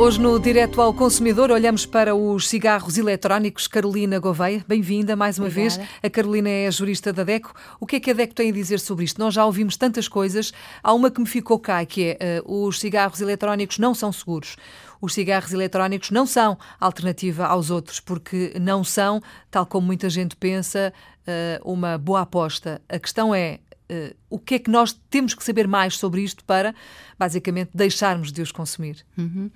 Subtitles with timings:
[0.00, 3.68] Hoje no Direto ao Consumidor olhamos para os cigarros eletrónicos.
[3.68, 5.76] Carolina Gouveia, bem-vinda mais uma Obrigada.
[5.76, 5.90] vez.
[6.02, 7.52] A Carolina é jurista da DECO.
[7.78, 9.20] O que é que a DECO tem a dizer sobre isto?
[9.20, 10.54] Nós já ouvimos tantas coisas.
[10.82, 14.56] Há uma que me ficou cá, que é uh, os cigarros eletrónicos não são seguros.
[15.02, 20.34] Os cigarros eletrónicos não são alternativa aos outros, porque não são, tal como muita gente
[20.34, 20.94] pensa,
[21.28, 22.80] uh, uma boa aposta.
[22.88, 26.44] A questão é, Uh, o que é que nós temos que saber mais sobre isto
[26.44, 26.72] para,
[27.18, 29.04] basicamente, deixarmos de os consumir?
[29.18, 29.50] Uhum.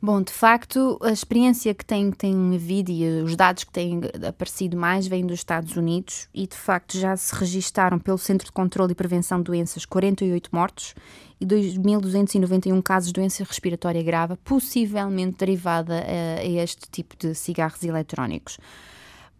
[0.00, 4.76] Bom, de facto, a experiência que tem, tem havido e os dados que têm aparecido
[4.76, 8.90] mais vêm dos Estados Unidos e, de facto, já se registaram pelo Centro de Controlo
[8.90, 10.94] e Prevenção de Doenças 48 mortos
[11.40, 17.82] e 2.291 casos de doença respiratória grave, possivelmente derivada a, a este tipo de cigarros
[17.82, 18.58] eletrónicos.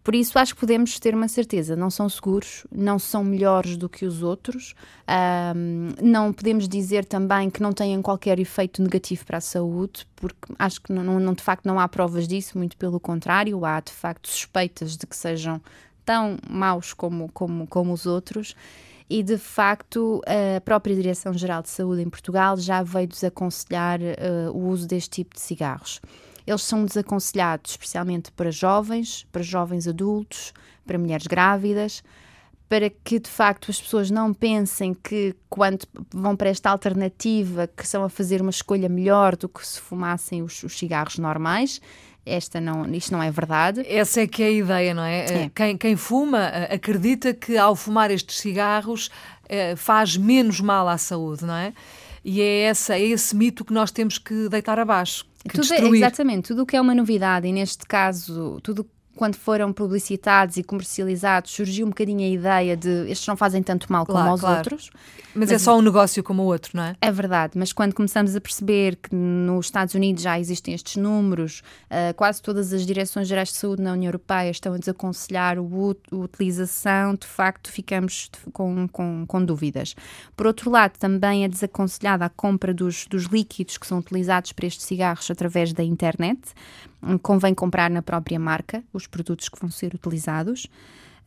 [0.05, 3.89] Por isso, acho que podemos ter uma certeza: não são seguros, não são melhores do
[3.89, 4.75] que os outros,
[5.55, 10.53] um, não podemos dizer também que não têm qualquer efeito negativo para a saúde, porque
[10.59, 13.91] acho que não, não, de facto não há provas disso, muito pelo contrário, há de
[13.91, 15.59] facto suspeitas de que sejam
[16.05, 18.55] tão maus como, como, como os outros.
[19.09, 24.67] E de facto a própria Direção-Geral de Saúde em Portugal já veio desaconselhar uh, o
[24.67, 25.99] uso deste tipo de cigarros.
[26.45, 30.53] Eles são desaconselhados especialmente para jovens, para jovens adultos,
[30.85, 32.03] para mulheres grávidas,
[32.67, 37.87] para que de facto as pessoas não pensem que quando vão para esta alternativa que
[37.87, 41.79] são a fazer uma escolha melhor do que se fumassem os, os cigarros normais.
[42.25, 43.85] Esta não, isto não é verdade.
[43.87, 45.43] Essa é que é a ideia, não é?
[45.43, 45.51] é.
[45.53, 49.11] Quem, quem fuma eh, acredita que ao fumar estes cigarros
[49.47, 51.71] eh, faz menos mal à saúde, não é?
[52.27, 55.23] E é, essa, é esse mito que nós temos que deitar abaixo.
[55.47, 58.83] Que tudo, é, exatamente, tudo o que é uma novidade, e neste caso, tudo
[59.15, 63.91] quando foram publicitados e comercializados, surgiu um bocadinho a ideia de estes não fazem tanto
[63.91, 64.57] mal como aos claro.
[64.57, 64.89] outros.
[65.33, 66.95] Mas, mas, é só um negócio como o outro, não é?
[67.01, 71.61] É verdade, mas quando começamos a perceber que nos Estados Unidos já existem estes números,
[71.89, 75.95] uh, quase todas as direções gerais de saúde na União Europeia estão a desaconselhar o,
[76.11, 79.95] a utilização, de facto ficamos com, com, com, dúvidas.
[80.35, 84.67] Por outro lado, também é desaconselhada a compra dos, dos líquidos que são utilizados para
[84.67, 86.39] estes cigarros através da internet.
[87.21, 90.67] Convém comprar na própria marca os produtos que vão ser utilizados.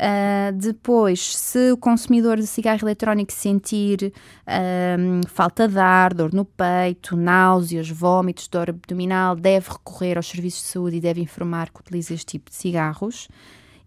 [0.00, 4.12] Uh, depois, se o consumidor de cigarro eletrónico sentir
[4.46, 10.62] uh, falta de ar, dor no peito, náuseas, vômitos, dor abdominal, deve recorrer aos serviços
[10.62, 13.28] de saúde e deve informar que utiliza este tipo de cigarros.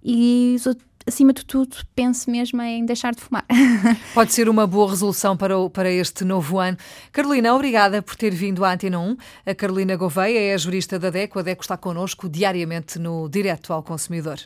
[0.03, 0.57] E
[1.07, 3.45] acima de tudo, pense mesmo em deixar de fumar.
[4.13, 6.77] Pode ser uma boa resolução para, o, para este novo ano.
[7.11, 9.17] Carolina, obrigada por ter vindo à Antena 1.
[9.45, 11.39] A Carolina Gouveia é a jurista da DECO.
[11.39, 14.41] A DECO está connosco diariamente no Direto ao Consumidor.